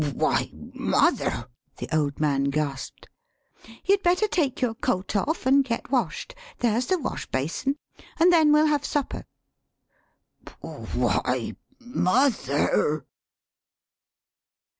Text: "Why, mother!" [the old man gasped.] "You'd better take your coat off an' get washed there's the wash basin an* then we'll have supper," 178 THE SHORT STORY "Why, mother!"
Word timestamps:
"Why, 0.15 0.49
mother!" 0.73 1.47
[the 1.77 1.87
old 1.95 2.19
man 2.19 2.45
gasped.] 2.45 3.07
"You'd 3.85 4.01
better 4.01 4.27
take 4.27 4.59
your 4.59 4.73
coat 4.73 5.15
off 5.15 5.45
an' 5.45 5.61
get 5.61 5.91
washed 5.91 6.33
there's 6.57 6.87
the 6.87 6.97
wash 6.97 7.27
basin 7.27 7.77
an* 8.19 8.31
then 8.31 8.51
we'll 8.51 8.65
have 8.65 8.83
supper," 8.83 9.25
178 10.61 10.61
THE 10.71 11.13
SHORT 11.13 11.21
STORY 11.21 11.53
"Why, 11.53 11.55
mother!" 12.03 13.05